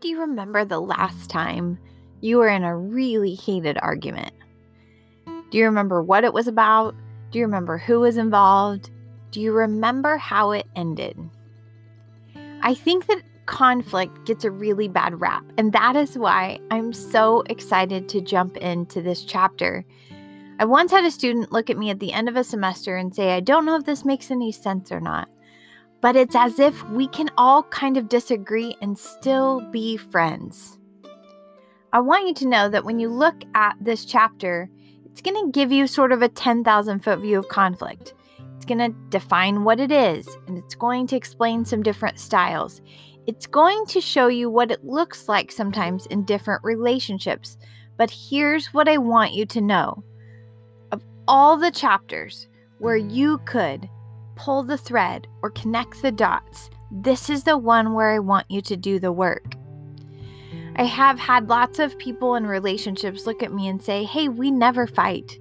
[0.00, 1.78] Do you remember the last time
[2.20, 4.32] you were in a really heated argument?
[5.50, 6.94] Do you remember what it was about?
[7.30, 8.90] Do you remember who was involved?
[9.30, 11.18] Do you remember how it ended?
[12.60, 17.42] I think that conflict gets a really bad rap, and that is why I'm so
[17.48, 19.84] excited to jump into this chapter.
[20.58, 23.14] I once had a student look at me at the end of a semester and
[23.14, 25.28] say, I don't know if this makes any sense or not
[26.06, 30.78] but it's as if we can all kind of disagree and still be friends.
[31.92, 34.70] I want you to know that when you look at this chapter,
[35.04, 38.14] it's going to give you sort of a 10,000 foot view of conflict.
[38.54, 42.82] It's going to define what it is, and it's going to explain some different styles.
[43.26, 47.58] It's going to show you what it looks like sometimes in different relationships.
[47.96, 50.04] But here's what I want you to know
[50.92, 52.46] of all the chapters
[52.78, 53.88] where you could
[54.36, 58.60] pull the thread or connect the dots, this is the one where I want you
[58.62, 59.54] to do the work.
[60.76, 64.50] I have had lots of people in relationships look at me and say, Hey, we
[64.50, 65.38] never fight.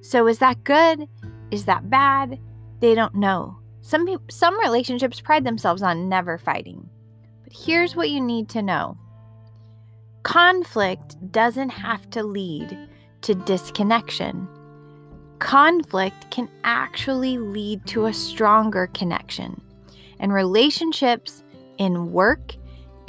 [0.00, 1.08] So is that good?
[1.50, 2.38] Is that bad?
[2.80, 3.58] They don't know.
[3.80, 6.88] Some, some relationships pride themselves on never fighting.
[7.44, 8.98] But here's what you need to know
[10.24, 12.88] conflict doesn't have to lead
[13.22, 14.48] to disconnection
[15.42, 19.60] conflict can actually lead to a stronger connection.
[20.20, 21.42] And relationships
[21.78, 22.54] in work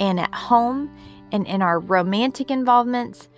[0.00, 0.90] and at home
[1.30, 3.28] and in our romantic involvements,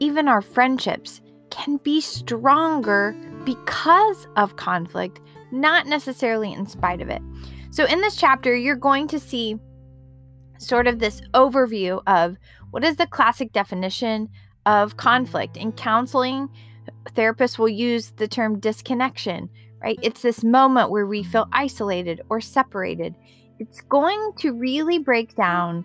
[0.00, 5.20] even our friendships, can be stronger because of conflict,
[5.52, 7.22] not necessarily in spite of it.
[7.70, 9.60] So, in this chapter, you're going to see
[10.58, 12.36] sort of this overview of
[12.72, 14.28] what is the classic definition
[14.66, 16.48] of conflict in counseling
[17.12, 19.48] therapists will use the term disconnection,
[19.82, 19.98] right?
[20.02, 21.50] It's this moment where we feel mm.
[21.52, 23.14] isolated or separated.
[23.58, 25.84] It's going to really break down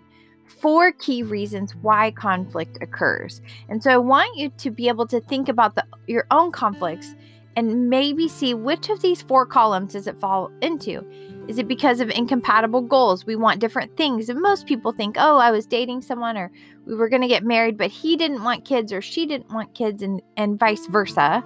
[0.60, 3.40] four key reasons why conflict occurs.
[3.68, 7.14] And so I want you to be able to think about the, your own conflicts
[7.56, 11.04] and maybe see which of these four columns does it fall into.
[11.48, 13.26] Is it because of incompatible goals?
[13.26, 14.28] We want different things.
[14.28, 16.50] And most people think, oh, I was dating someone or
[16.86, 19.74] we were going to get married, but he didn't want kids or she didn't want
[19.74, 21.42] kids, and, and vice versa.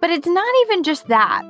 [0.00, 1.42] But it's not even just that.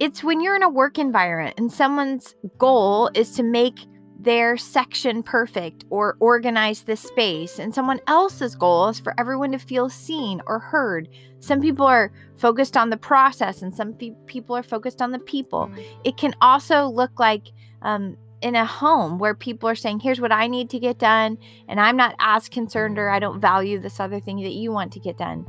[0.00, 3.78] It's when you're in a work environment and someone's goal is to make
[4.24, 9.58] their section perfect or organize the space, and someone else's goal is for everyone to
[9.58, 11.08] feel seen or heard.
[11.40, 15.18] Some people are focused on the process, and some pe- people are focused on the
[15.18, 15.70] people.
[16.04, 17.52] It can also look like
[17.82, 21.38] um, in a home where people are saying, Here's what I need to get done,
[21.68, 24.92] and I'm not as concerned or I don't value this other thing that you want
[24.94, 25.46] to get done.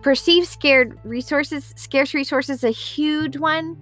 [0.00, 3.76] Perceived scared resources, scarce resources, a huge one.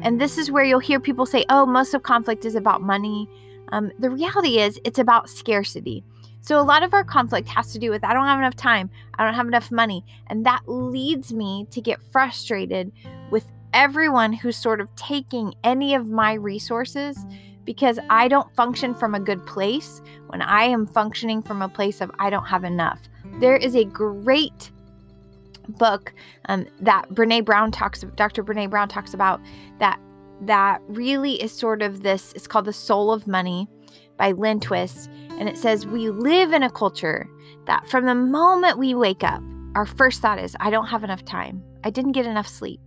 [0.00, 3.28] And this is where you'll hear people say, Oh, most of conflict is about money
[3.72, 6.04] um, the reality is, it's about scarcity.
[6.40, 8.90] So, a lot of our conflict has to do with I don't have enough time,
[9.18, 10.04] I don't have enough money.
[10.28, 12.92] And that leads me to get frustrated
[13.30, 17.18] with everyone who's sort of taking any of my resources
[17.64, 22.00] because I don't function from a good place when I am functioning from a place
[22.00, 23.00] of I don't have enough.
[23.40, 24.70] There is a great
[25.68, 26.14] book
[26.46, 28.42] um, that Brene Brown talks, Dr.
[28.42, 29.40] Brene Brown talks about
[29.80, 30.00] that
[30.42, 33.68] that really is sort of this it's called The Soul of Money
[34.16, 35.08] by Lynn Twist.
[35.38, 37.28] And it says, We live in a culture
[37.66, 39.42] that from the moment we wake up,
[39.74, 41.62] our first thought is, I don't have enough time.
[41.84, 42.80] I didn't get enough sleep.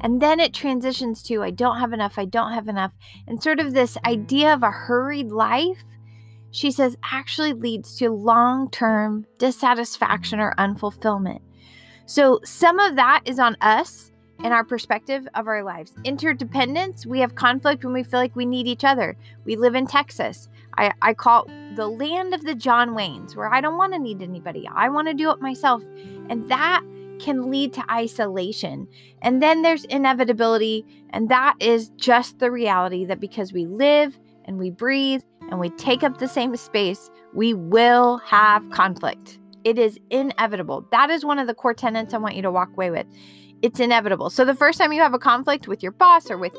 [0.00, 2.18] And then it transitions to, I don't have enough.
[2.18, 2.92] I don't have enough.
[3.26, 5.82] And sort of this idea of a hurried life,
[6.50, 11.40] she says, actually leads to long term dissatisfaction or unfulfillment.
[12.06, 15.92] So some of that is on us and our perspective of our lives.
[16.04, 19.16] Interdependence, we have conflict when we feel like we need each other.
[19.44, 20.48] We live in Texas.
[20.76, 24.22] I, I call the land of the John Waynes, where I don't want to need
[24.22, 24.68] anybody.
[24.74, 25.82] I want to do it myself.
[26.28, 26.82] And that
[27.20, 28.88] can lead to isolation.
[29.20, 30.84] And then there's inevitability.
[31.10, 35.70] And that is just the reality that because we live and we breathe and we
[35.70, 39.38] take up the same space, we will have conflict.
[39.64, 40.88] It is inevitable.
[40.90, 43.06] That is one of the core tenets I want you to walk away with
[43.62, 44.30] it's inevitable.
[44.30, 46.56] So the first time you have a conflict with your boss or with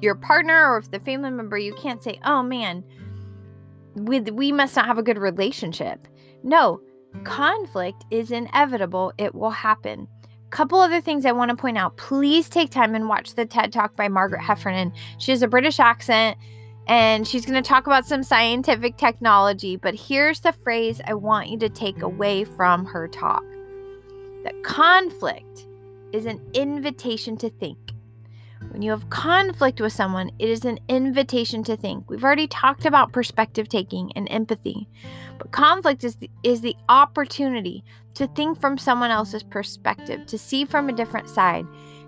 [0.00, 2.84] your partner or with the family member, you can't say, "Oh man,
[3.94, 6.06] we we must not have a good relationship."
[6.42, 6.80] No,
[7.22, 9.12] conflict is inevitable.
[9.18, 10.08] It will happen.
[10.50, 11.96] Couple other things I want to point out.
[11.96, 14.92] Please take time and watch the TED Talk by Margaret Heffernan.
[15.18, 16.38] She has a British accent
[16.86, 21.48] and she's going to talk about some scientific technology, but here's the phrase I want
[21.48, 23.42] you to take away from her talk.
[24.44, 25.66] That conflict
[26.14, 27.78] is an invitation to think.
[28.70, 32.08] When you have conflict with someone, it is an invitation to think.
[32.08, 34.88] We've already talked about perspective taking and empathy,
[35.38, 37.84] but conflict is the, is the opportunity
[38.14, 41.66] to think from someone else's perspective, to see from a different side.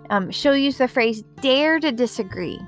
[0.09, 2.59] Um, she'll use the phrase dare to disagree.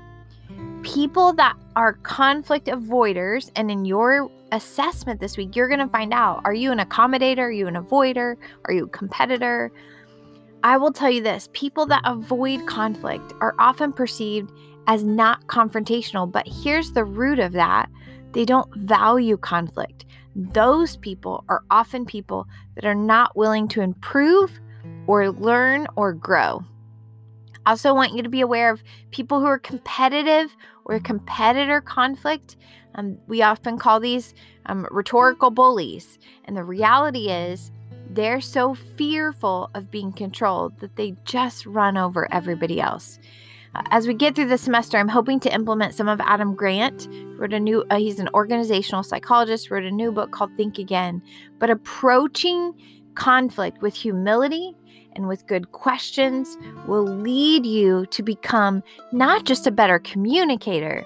[0.82, 6.12] People that are conflict avoiders, and in your assessment this week, you're going to find
[6.12, 7.38] out are you an accommodator?
[7.38, 8.36] Are you an avoider?
[8.64, 9.72] Are you a competitor?
[10.62, 14.52] I will tell you this people that avoid conflict are often perceived
[14.86, 17.88] as not confrontational, but here's the root of that
[18.32, 20.04] they don't value conflict.
[20.36, 24.60] Those people are often people that are not willing to improve
[25.06, 26.62] or learn or grow.
[27.66, 30.54] I also want you to be aware of people who are competitive
[30.84, 32.56] or competitor conflict.
[32.94, 34.34] Um, we often call these
[34.66, 36.18] um, rhetorical bullies.
[36.44, 37.72] And the reality is,
[38.14, 43.18] they're so fearful of being controlled that they just run over everybody else.
[43.74, 47.08] Uh, as we get through the semester, I'm hoping to implement some of Adam Grant.
[47.38, 47.84] Wrote a new.
[47.90, 49.70] Uh, he's an organizational psychologist.
[49.70, 51.22] Wrote a new book called Think Again.
[51.58, 52.74] But approaching
[53.14, 54.74] conflict with humility
[55.14, 61.04] and with good questions will lead you to become not just a better communicator,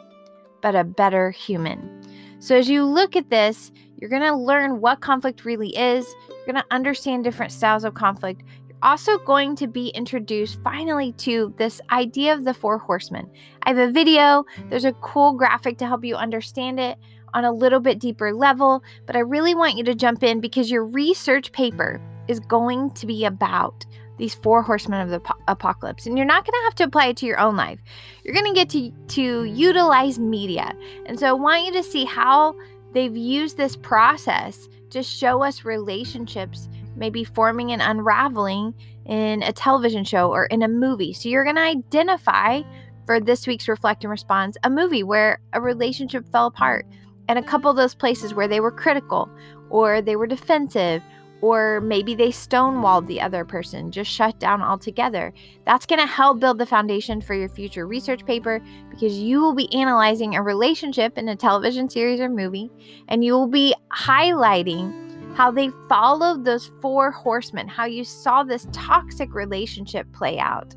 [0.62, 2.02] but a better human.
[2.38, 6.06] So as you look at this, you're going to learn what conflict really is.
[6.46, 8.42] You're going to understand different styles of conflict.
[8.68, 13.30] You're also going to be introduced finally to this idea of the four horsemen.
[13.62, 16.98] I have a video, there's a cool graphic to help you understand it
[17.32, 20.70] on a little bit deeper level, but I really want you to jump in because
[20.70, 23.86] your research paper is going to be about
[24.18, 27.16] these four horsemen of the apocalypse and you're not going to have to apply it
[27.16, 27.80] to your own life
[28.22, 30.72] you're going to get to to utilize media
[31.06, 32.54] and so i want you to see how
[32.92, 38.74] they've used this process to show us relationships maybe forming and unraveling
[39.06, 41.12] in a television show or in a movie.
[41.12, 42.62] So you're going to identify
[43.04, 46.86] for this week's Reflect and Response a movie where a relationship fell apart
[47.28, 47.50] and a mm-hmm.
[47.50, 49.28] couple of those places where they were critical
[49.68, 51.02] or they were defensive
[51.44, 55.30] or maybe they stonewalled the other person, just shut down altogether.
[55.66, 59.54] That's going to help build the foundation for your future research paper because you will
[59.54, 62.70] be analyzing a relationship in a television series or movie,
[63.08, 65.02] and you will be highlighting
[65.36, 70.74] how they followed those four horsemen, how you saw this toxic relationship play out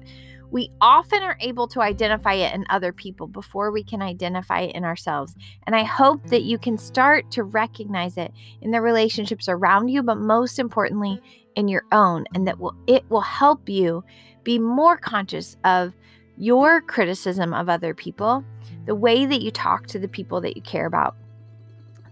[0.52, 4.75] we often are able to identify it in other people before we can identify it
[4.75, 5.36] in ourselves.
[5.66, 8.31] And I hope that you can start to recognize it
[8.62, 11.22] in the relationships around you, but most importantly,
[11.56, 14.04] in your own, and that will it will help you
[14.44, 15.94] be more conscious of
[16.38, 18.46] your criticism of other people,
[18.86, 21.16] the way that you talk to the people that you care about.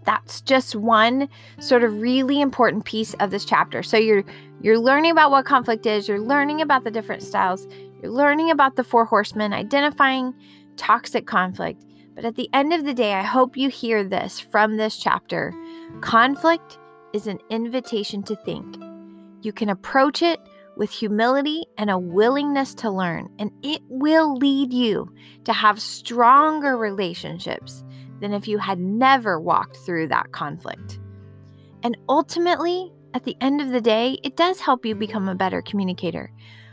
[0.06, 3.82] That's just one sort of really important piece of this chapter.
[3.82, 4.24] So you're
[4.62, 7.66] you're learning about what conflict is, you're learning about the different styles,
[8.00, 10.32] you're learning about the four horsemen, identifying
[10.76, 11.84] toxic conflict.
[12.14, 15.52] But at the end of the day, I hope you hear this from this chapter.
[16.00, 16.78] Conflict
[17.12, 18.76] is an invitation to think.
[19.42, 20.40] You can approach it
[20.76, 25.12] with humility and a willingness to learn, and it will lead you
[25.44, 27.82] to have stronger relationships
[28.20, 30.98] than if you had never walked through that conflict.
[31.82, 35.62] And ultimately, at the end of the day, it does help you become a better
[35.62, 36.32] communicator.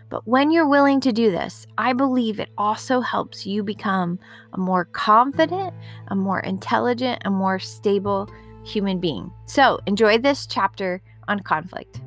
[0.09, 4.19] But when you're willing to do this, I believe it also helps you become
[4.53, 5.73] a more confident,
[6.09, 8.29] a more intelligent, a more stable
[8.63, 9.31] human being.
[9.45, 12.01] So enjoy this chapter on conflict.